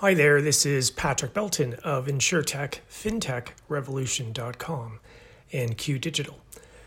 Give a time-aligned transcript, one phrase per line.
[0.00, 5.00] Hi there, this is Patrick Belton of InsurTech, FinTechRevolution.com,
[5.54, 6.38] and Q Digital.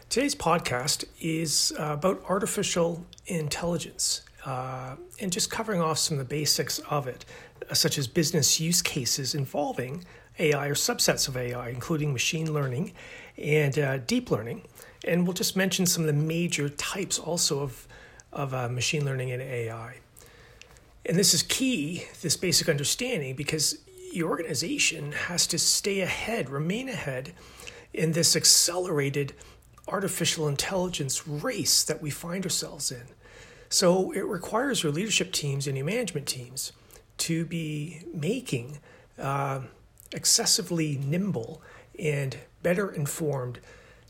[0.09, 6.35] Today's podcast is uh, about artificial intelligence uh, and just covering off some of the
[6.35, 7.25] basics of it,
[7.67, 10.05] uh, such as business use cases involving
[10.37, 12.93] AI or subsets of AI, including machine learning
[13.39, 14.61] and uh, deep learning.
[15.03, 17.87] And we'll just mention some of the major types also of,
[18.31, 19.95] of uh, machine learning and AI.
[21.05, 23.79] And this is key, this basic understanding, because
[24.11, 27.33] your organization has to stay ahead, remain ahead
[27.93, 29.33] in this accelerated
[29.87, 33.03] artificial intelligence race that we find ourselves in.
[33.69, 36.71] So it requires your leadership teams and your management teams
[37.19, 38.79] to be making
[39.17, 39.61] uh,
[40.11, 41.61] excessively nimble
[41.97, 43.59] and better informed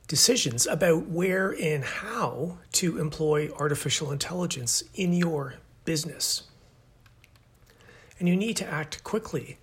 [0.07, 6.48] decisions about where and how to employ artificial intelligence in your business
[8.19, 9.57] and you need to act quickly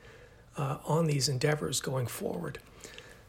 [0.56, 2.58] uh, on these endeavors going forward.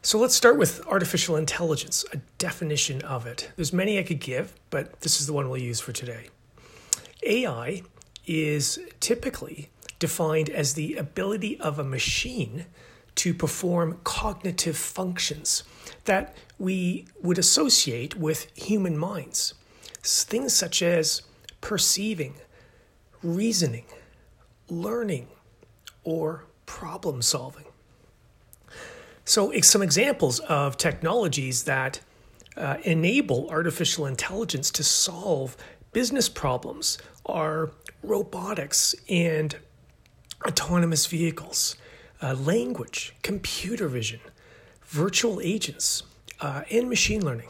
[0.02, 3.50] So let's start with artificial intelligence, a definition of it.
[3.56, 6.28] There's many I could give, but this is the one we'll use for today.
[7.24, 7.82] AI
[8.26, 12.66] is typically defined as the ability of a machine
[13.16, 15.64] to perform cognitive functions
[16.04, 19.54] that we would associate with human minds.
[20.02, 21.22] Things such as
[21.60, 22.34] perceiving,
[23.22, 23.84] reasoning,
[24.68, 25.28] learning
[26.04, 27.64] or problem solving.
[29.24, 32.00] So, some examples of technologies that
[32.56, 35.56] uh, enable artificial intelligence to solve
[35.92, 37.70] business problems are
[38.02, 39.56] robotics and
[40.46, 41.76] autonomous vehicles,
[42.22, 44.20] uh, language, computer vision,
[44.84, 46.02] virtual agents,
[46.40, 47.48] uh, and machine learning.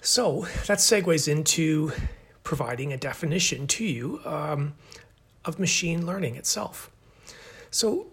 [0.00, 1.92] So that segues into
[2.42, 4.74] providing a definition to you um,
[5.44, 6.90] of machine learning itself.
[7.70, 8.06] So,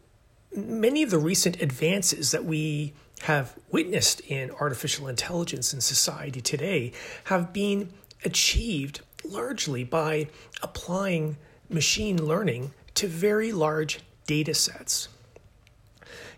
[0.56, 2.94] many of the recent advances that we
[3.24, 6.92] have witnessed in artificial intelligence in society today
[7.26, 7.94] have been
[8.26, 10.28] achieved largely by
[10.62, 11.38] applying
[11.70, 15.08] machine learning to very large data sets.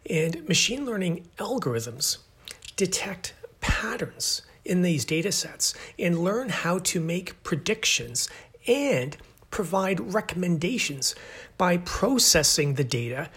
[0.10, 2.18] And machine learning algorithms
[2.76, 8.30] detect patterns in these data sets and learn how to make predictions
[8.68, 9.18] and
[9.54, 11.14] provide recommendations
[11.60, 13.30] by processing the data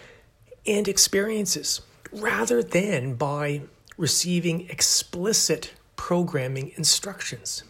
[0.65, 3.61] and experiences rather than by
[3.97, 7.63] receiving explicit programming instructions.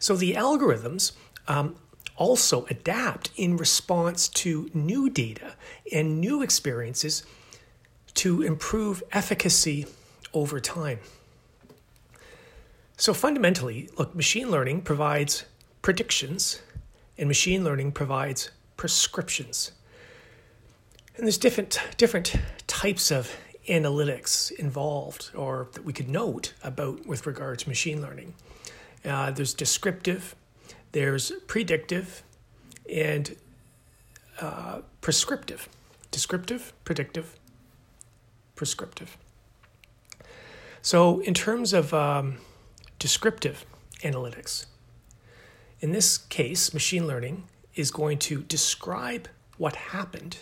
[0.00, 1.12] So the algorithms
[1.46, 1.76] um,
[2.16, 5.54] also adapt in response to new data
[5.92, 7.22] and new experiences
[8.14, 9.86] to improve efficacy
[10.34, 10.98] over time.
[12.96, 15.44] So fundamentally, look, machine learning provides
[15.82, 16.60] predictions
[17.20, 19.72] and machine learning provides prescriptions.
[21.16, 22.34] And there's different different
[22.66, 23.36] types of
[23.68, 28.34] analytics involved or that we could note about with regard to machine learning.
[29.04, 30.34] Uh, there's descriptive,
[30.92, 32.22] there's predictive,
[32.90, 33.36] and
[34.40, 35.68] uh, prescriptive.
[36.10, 37.38] Descriptive, predictive,
[38.56, 39.16] prescriptive.
[40.82, 42.38] So, in terms of um,
[42.98, 43.64] descriptive
[44.02, 44.66] analytics,
[45.80, 50.38] in this case, machine learning is going to describe what happened.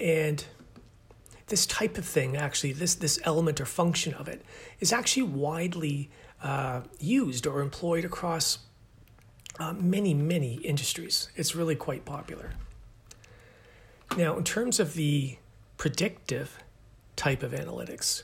[0.00, 0.44] And
[1.48, 4.42] this type of thing, actually, this, this element or function of it,
[4.80, 6.10] is actually widely
[6.42, 8.58] uh, used or employed across
[9.58, 11.28] uh, many, many industries.
[11.36, 12.52] It's really quite popular.
[14.16, 15.36] Now, in terms of the
[15.76, 16.58] predictive
[17.16, 18.22] type of analytics,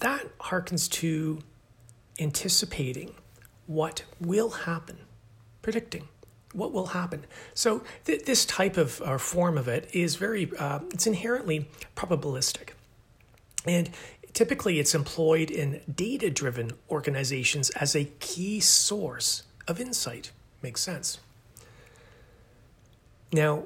[0.00, 1.40] that harkens to
[2.18, 3.14] anticipating
[3.66, 4.98] what will happen,
[5.62, 6.08] predicting
[6.52, 7.24] what will happen.
[7.54, 8.90] So th- this type of
[9.20, 12.70] form of it is very uh, it's inherently probabilistic,
[13.66, 13.90] and
[14.32, 20.32] typically it's employed in data-driven organizations as a key source of insight.
[20.62, 21.18] Makes sense.
[23.32, 23.64] Now,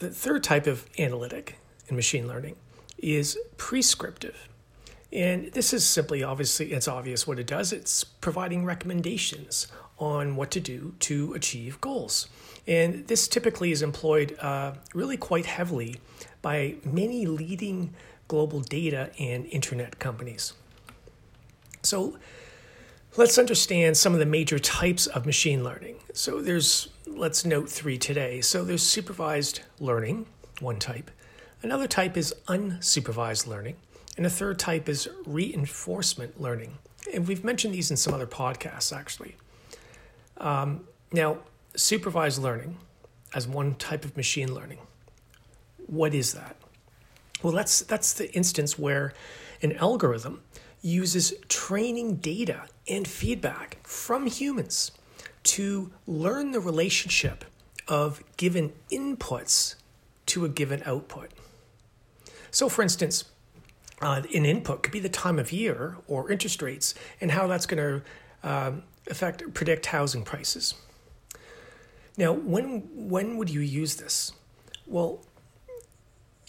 [0.00, 1.58] the third type of analytic
[1.88, 2.56] in machine learning
[2.98, 4.48] is prescriptive.
[5.12, 7.72] And this is simply obviously, it's obvious what it does.
[7.72, 9.66] It's providing recommendations
[9.98, 12.28] on what to do to achieve goals.
[12.66, 16.00] And this typically is employed uh, really quite heavily
[16.42, 17.94] by many leading
[18.28, 20.52] global data and internet companies.
[21.82, 22.16] So
[23.16, 25.96] let's understand some of the major types of machine learning.
[26.12, 28.40] So there's, let's note three today.
[28.40, 30.26] So there's supervised learning,
[30.60, 31.10] one type.
[31.62, 33.76] Another type is unsupervised learning.
[34.16, 36.78] And a third type is reinforcement learning.
[37.12, 39.36] And we've mentioned these in some other podcasts, actually.
[40.36, 41.38] Um, now,
[41.74, 42.76] supervised learning
[43.34, 44.78] as one type of machine learning
[45.90, 46.56] what is that?
[47.42, 49.12] Well, that's, that's the instance where
[49.60, 50.42] an algorithm
[50.82, 54.92] uses training data and feedback from humans
[55.42, 57.44] to learn the relationship
[57.88, 59.74] of given inputs
[60.26, 61.32] to a given output.
[62.52, 63.24] So, for instance,
[64.00, 67.66] uh, an input could be the time of year or interest rates and how that's
[67.66, 68.02] going
[68.42, 70.74] to um, affect predict housing prices.
[72.16, 74.32] Now, when when would you use this?
[74.86, 75.20] Well,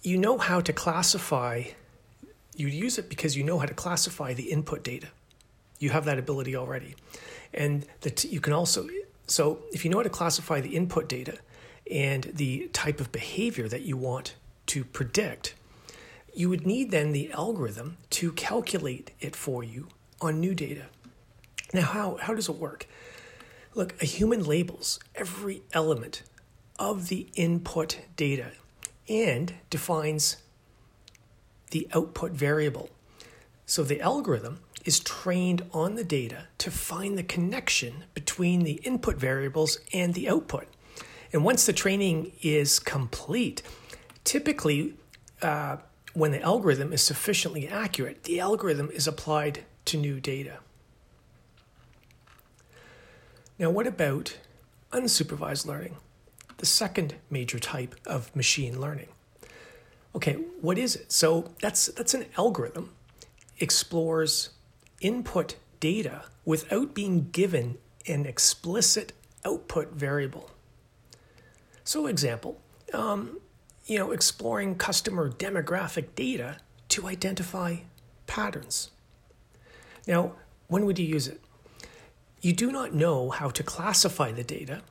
[0.03, 1.63] you know how to classify.
[2.56, 5.07] You use it because you know how to classify the input data.
[5.80, 6.95] You have that ability already,
[7.54, 8.88] and that you can also.
[9.27, 11.38] So, if you know how to classify the input data
[11.89, 14.36] and the type of behavior that you want
[14.68, 15.56] to predict,
[16.33, 19.88] you would need then the algorithm to calculate it for you
[20.19, 20.86] on new data.
[21.74, 22.88] Now, how, how does it work?
[23.74, 26.24] Look, a human labels every element
[26.78, 28.51] of the input data
[29.07, 30.38] and defines
[31.72, 32.89] the output variable.
[33.66, 39.16] So the algorithm is trained on the data to find the connection between the input
[39.16, 40.68] variables and the output.
[41.31, 43.62] And once the training is complete,
[44.24, 44.95] typically
[45.42, 45.78] uh,
[46.13, 50.59] when the algorithm is sufficiently accurate, the algorithm is applied to new data.
[53.57, 54.37] Now, what about
[54.91, 55.97] unsupervised learning?
[56.57, 59.07] The second major type of machine learning.
[60.15, 61.11] Okay, what is it?
[61.11, 62.91] So that's that's an algorithm
[63.59, 64.49] explores
[64.99, 67.77] input data without being given
[68.07, 69.13] an explicit
[69.45, 70.51] output variable.
[71.83, 72.59] So, example,
[72.93, 73.40] um,
[73.86, 76.57] you know, exploring customer demographic data
[76.89, 77.78] to identify
[78.28, 78.92] patterns.
[80.07, 80.33] Now,
[80.68, 81.42] when would you use it?
[82.42, 84.81] You do not know how to classify the data,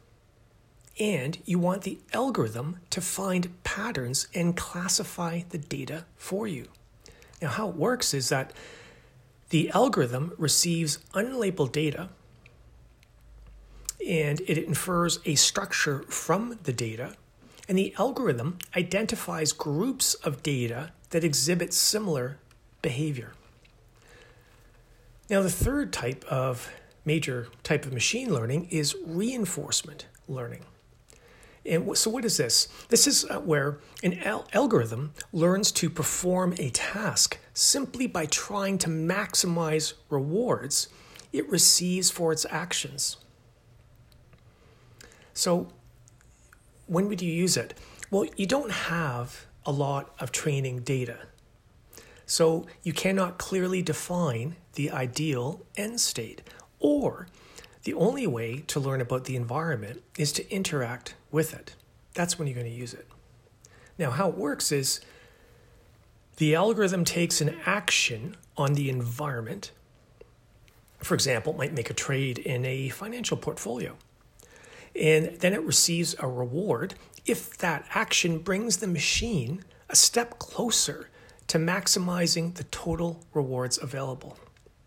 [0.99, 6.69] and you want the algorithm to find patterns and classify the data for you.
[7.41, 8.53] Now, how it works is that
[9.49, 12.11] the algorithm receives unlabeled data
[14.07, 17.15] and it infers a structure from the data,
[17.71, 22.37] and the algorithm identifies groups of data that exhibit similar
[22.83, 23.33] behavior.
[25.31, 26.69] Now, the third type of
[27.05, 30.65] major type of machine learning is reinforcement learning.
[31.65, 32.67] And so, what is this?
[32.89, 38.79] This is uh, where an al- algorithm learns to perform a task simply by trying
[38.79, 40.89] to maximize rewards
[41.33, 43.19] it receives for its actions.
[45.35, 45.69] So,
[46.91, 47.73] when would you use it?
[48.11, 51.19] Well, you don't have a lot of training data.
[52.27, 56.43] So, you cannot clearly define the ideal end state
[56.81, 57.29] or
[57.85, 61.77] the only way to learn about the environment is to interact with it.
[62.15, 63.07] That's when you're going to use it.
[63.97, 65.01] Now, how it works is
[66.39, 69.71] the algorithm takes an action on the environment.
[70.99, 73.97] For example, it might make a trade in a financial portfolio.
[74.95, 76.95] And then it receives a reward
[77.27, 81.09] if that action brings the machine a step closer
[81.49, 84.39] to maximizing the total rewards available.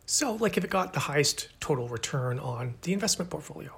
[0.06, 3.72] So, like if it got the highest total return on the investment portfolio.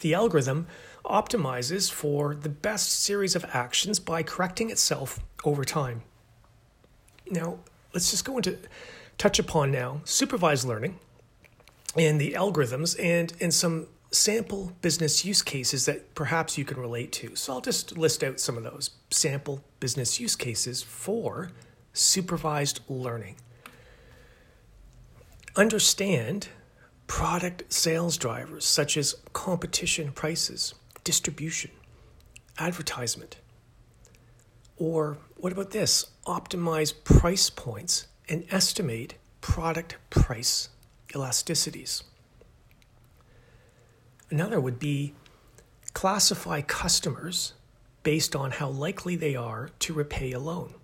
[0.00, 0.66] The algorithm
[1.04, 6.02] optimizes for the best series of actions by correcting itself over time.
[7.30, 7.58] Now,
[7.92, 8.58] let's just go into
[9.18, 10.98] touch upon now supervised learning
[11.96, 17.12] and the algorithms and, and some sample business use cases that perhaps you can relate
[17.12, 17.36] to.
[17.36, 21.50] So I'll just list out some of those sample business use cases for
[21.92, 23.36] supervised learning
[25.56, 26.48] understand
[27.06, 30.74] product sales drivers such as competition prices,
[31.04, 31.70] distribution,
[32.58, 33.36] advertisement.
[34.76, 36.06] Or what about this?
[36.26, 40.68] Optimize price points and estimate product price
[41.08, 42.04] elasticities.
[44.30, 45.14] Another would be
[45.92, 47.54] classify customers
[48.02, 50.74] based on how likely they are to repay a loan.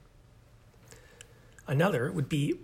[1.66, 2.58] Another would be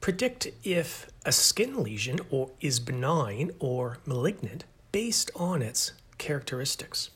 [0.00, 7.10] predict if a skin lesion or is benign or malignant based on its characteristics.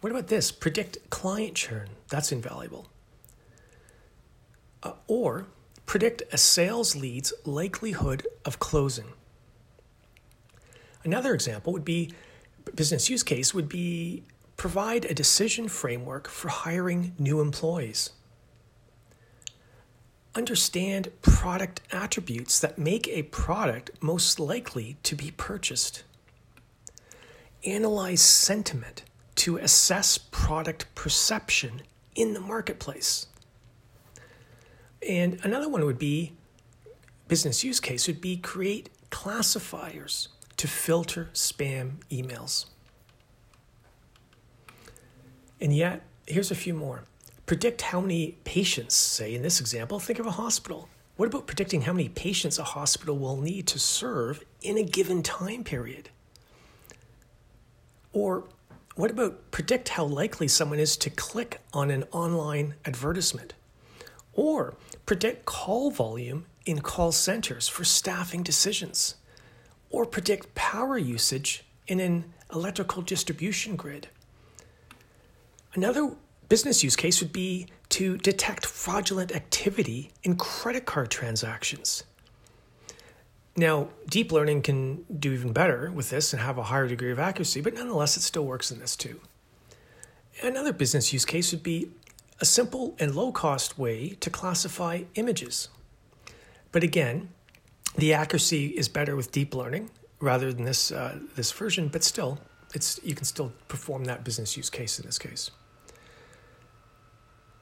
[0.00, 0.50] What about this?
[0.50, 1.90] Predict client churn.
[2.08, 2.88] That's invaluable.
[4.82, 5.46] Uh, or
[5.84, 9.12] predict a sales lead's likelihood of closing.
[11.04, 12.12] Another example would be
[12.74, 14.22] business use case would be
[14.56, 18.10] provide a decision framework for hiring new employees.
[20.34, 26.04] Understand product attributes that make a product most likely to be purchased.
[27.64, 29.02] Analyze sentiment
[29.36, 31.82] to assess product perception
[32.14, 33.26] in the marketplace.
[35.08, 36.34] And another one would be
[37.26, 40.28] business use case would be create classifiers
[40.60, 42.66] to filter spam emails.
[45.58, 47.04] And yet, here's a few more.
[47.46, 50.86] Predict how many patients, say in this example, think of a hospital.
[51.16, 55.22] What about predicting how many patients a hospital will need to serve in a given
[55.22, 56.10] time period?
[58.12, 58.44] Or
[58.96, 63.54] what about predict how likely someone is to click on an online advertisement?
[64.34, 64.74] Or
[65.06, 69.14] predict call volume in call centers for staffing decisions?
[69.90, 74.08] Or predict power usage in an electrical distribution grid?
[75.74, 76.14] Another
[76.48, 82.04] business use case would be to detect fraudulent activity in credit card transactions.
[83.56, 87.18] Now, deep learning can do even better with this and have a higher degree of
[87.18, 89.20] accuracy, but nonetheless, it still works in this too.
[90.42, 91.90] Another business use case would be
[92.40, 95.68] a simple and low cost way to classify images.
[96.72, 97.30] But again,
[97.96, 102.38] the accuracy is better with deep learning rather than this, uh, this version, but still,
[102.74, 105.50] it's, you can still perform that business use case in this case.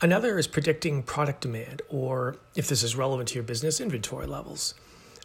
[0.01, 4.75] Another is predicting product demand, or if this is relevant to your business, inventory levels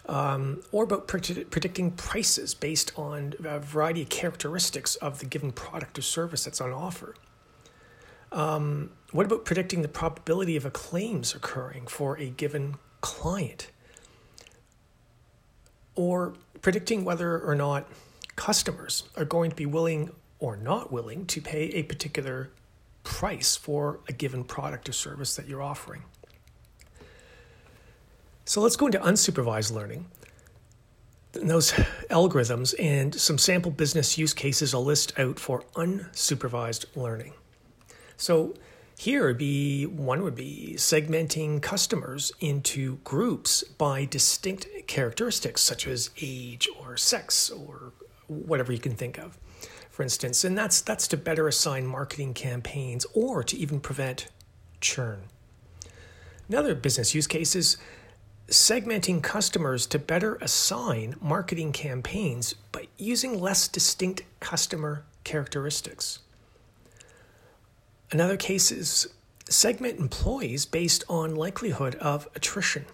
[0.07, 5.98] um, or about predicting prices based on a variety of characteristics of the given product
[5.98, 7.15] or service that's on offer.
[8.31, 13.69] Um, what about predicting the probability of a claims occurring for a given client?
[15.95, 17.88] Or predicting whether or not
[18.35, 22.50] customers are going to be willing or not willing to pay a particular
[23.03, 26.03] price for a given product or service that you're offering.
[28.45, 30.07] So let's go into unsupervised learning.
[31.33, 31.71] And those
[32.12, 37.33] algorithms and some sample business use cases I'll list out for unsupervised learning.
[38.17, 38.53] So
[38.97, 46.12] here would be one would be segmenting customers into groups by distinct characteristics such as
[46.21, 47.93] age or sex or
[48.27, 49.38] whatever you can think of.
[49.89, 54.27] For instance, and that's that's to better assign marketing campaigns or to even prevent
[54.81, 55.23] churn.
[56.50, 57.77] Another business use case is
[58.47, 66.19] segmenting customers to better assign marketing campaigns by using less distinct customer characteristics.
[68.13, 69.08] Another case is
[69.50, 72.86] segment employees based on likelihood of attrition.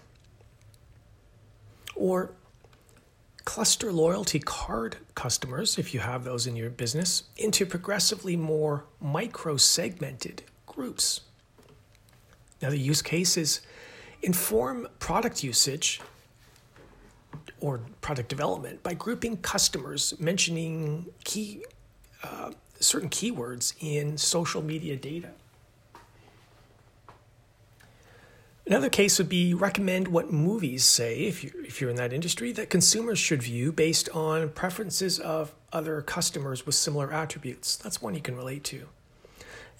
[1.94, 2.32] Or
[3.44, 9.58] cluster loyalty card customers, if you have those in your business, into progressively more micro
[9.58, 11.20] segmented groups.
[12.62, 13.60] Now, the use case is
[14.22, 16.00] Inform product usage
[17.60, 21.64] or product development by grouping customers mentioning key
[22.22, 25.30] uh, certain keywords in social media data.
[28.66, 32.52] Another case would be recommend what movies say, if, you, if you're in that industry,
[32.52, 37.76] that consumers should view based on preferences of other customers with similar attributes.
[37.76, 38.86] That's one you can relate to.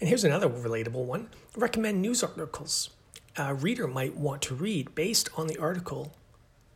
[0.00, 2.90] And here's another relatable one recommend news articles
[3.36, 6.12] a reader might want to read based on the article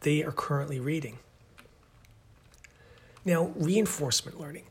[0.00, 1.18] they are currently reading.
[3.24, 4.64] Now, reinforcement learning.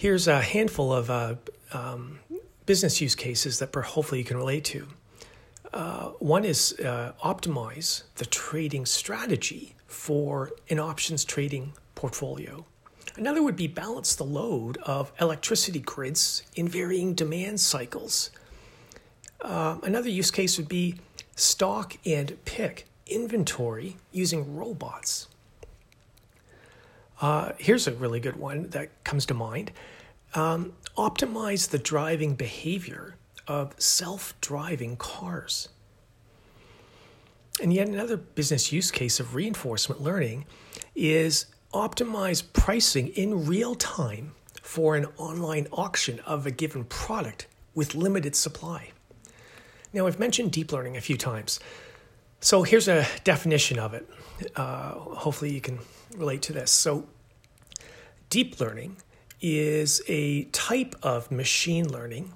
[0.00, 1.34] Here's a handful of uh,
[1.72, 2.20] um,
[2.64, 4.88] business use cases that hopefully you can relate to.
[5.74, 12.64] Uh, one is uh, optimize the trading strategy for an options trading portfolio.
[13.16, 18.30] Another would be balance the load of electricity grids in varying demand cycles
[19.42, 20.96] uh, another use case would be
[21.36, 25.28] stock and pick inventory using robots.
[27.20, 29.72] Uh, here's a really good one that comes to mind
[30.34, 35.68] um, optimize the driving behavior of self driving cars.
[37.60, 40.46] And yet, another business use case of reinforcement learning
[40.94, 47.94] is optimize pricing in real time for an online auction of a given product with
[47.94, 48.90] limited supply.
[49.92, 51.60] Now, I've mentioned deep learning a few times.
[52.40, 54.08] So here's a definition of it.
[54.56, 55.80] Uh, hopefully, you can
[56.16, 56.70] relate to this.
[56.70, 57.08] So,
[58.28, 58.96] deep learning
[59.40, 62.32] is a type of machine learning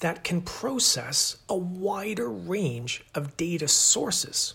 [0.00, 4.54] that can process a wider range of data sources.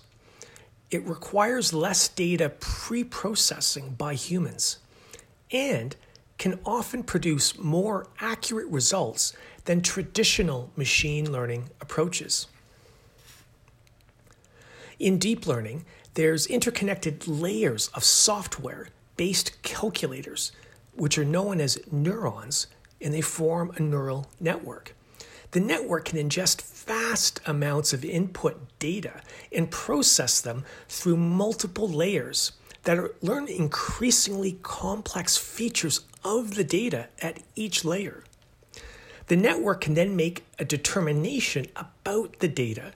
[0.90, 4.78] It requires less data pre processing by humans
[5.52, 5.96] and
[6.38, 9.34] can often produce more accurate results
[9.66, 12.48] than traditional machine learning approaches.
[15.02, 20.52] In deep learning, there's interconnected layers of software based calculators,
[20.94, 22.68] which are known as neurons,
[23.02, 24.94] and they form a neural network.
[25.52, 32.52] The network can ingest vast amounts of input data and process them through multiple layers
[32.84, 38.24] that learn increasingly complex features of the data at each layer.
[39.26, 42.92] The network can then make a determination about the data,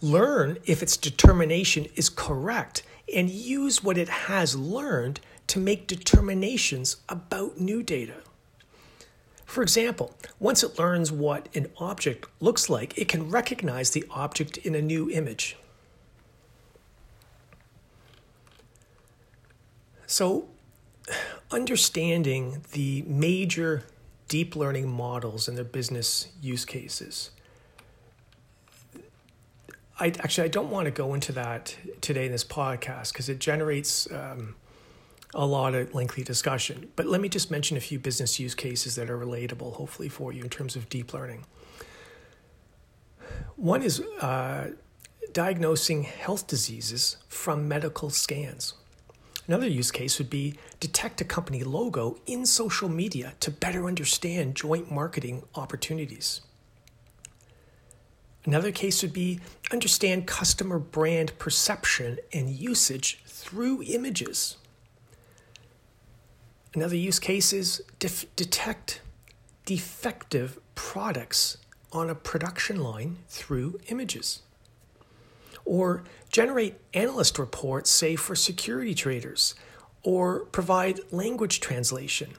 [0.00, 2.82] learn if its determination is correct,
[3.14, 8.16] and use what it has learned to make determinations about new data.
[9.46, 14.58] For example, once it learns what an object looks like, it can recognize the object
[14.58, 15.56] in a new image.
[20.06, 20.48] So,
[21.50, 23.84] understanding the major
[24.28, 27.30] deep learning models and their business use cases.
[30.00, 33.40] I actually I don't want to go into that today in this podcast because it
[33.40, 34.54] generates um,
[35.34, 36.90] a lot of lengthy discussion.
[36.94, 40.32] But let me just mention a few business use cases that are relatable, hopefully, for
[40.32, 41.44] you in terms of deep learning.
[43.56, 44.70] One is uh,
[45.32, 48.74] diagnosing health diseases from medical scans.
[49.48, 54.54] Another use case would be detect a company logo in social media to better understand
[54.54, 56.42] joint marketing opportunities.
[58.44, 59.40] Another case would be
[59.70, 64.56] understand customer brand perception and usage through images.
[66.74, 69.00] Another use case is def- detect
[69.64, 71.58] defective products
[71.92, 74.42] on a production line through images.
[75.64, 79.54] Or generate analyst reports, say for security traders,
[80.02, 82.34] or provide language translation,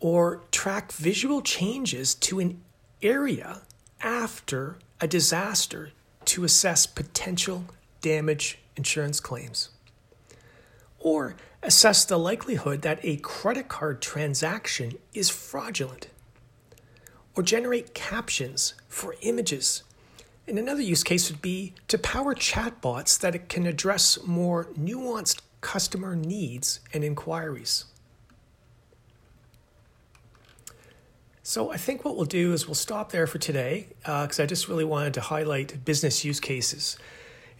[0.00, 2.60] or track visual changes to an
[3.02, 3.62] area
[4.00, 5.90] after a disaster
[6.26, 7.64] to assess potential
[8.00, 9.70] damage insurance claims,
[10.98, 16.08] or assess the likelihood that a credit card transaction is fraudulent,
[17.34, 19.82] or generate captions for images
[20.48, 26.14] and another use case would be to power chatbots that can address more nuanced customer
[26.14, 27.86] needs and inquiries.
[31.46, 34.46] So I think what we'll do is we'll stop there for today because uh, I
[34.46, 36.98] just really wanted to highlight business use cases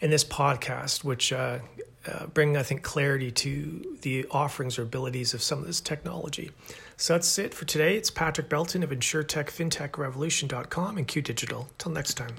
[0.01, 1.61] in this podcast, which uh,
[2.05, 6.51] uh, bring, I think, clarity to the offerings or abilities of some of this technology.
[6.97, 7.97] So that's it for today.
[7.97, 11.69] It's Patrick Belton of InsurTechFintechRevolution.com and Q Digital.
[11.79, 12.35] Till next time.